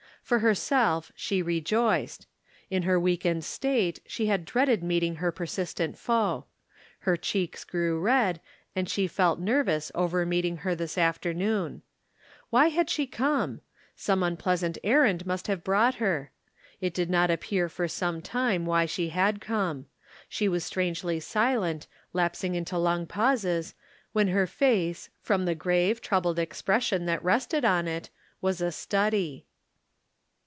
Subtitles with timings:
[0.23, 2.25] For herself she re joiced.
[2.69, 6.45] In her weakened state she had dreaded meeting her persistent foe.
[6.99, 8.39] Her cheeks grew red,
[8.73, 11.81] and she felt nervous over meeting her this afternoon.
[12.49, 13.59] Why had she come?
[13.97, 16.31] Some unpleas ant errand must have brought her.
[16.79, 19.87] It did not appear for some time why she had come.
[20.29, 23.75] She was strangely silent, lapsing into long pauses,
[24.13, 28.09] when her face, from the grave, troubled expres sion that rested on it,
[28.39, 29.45] was a study.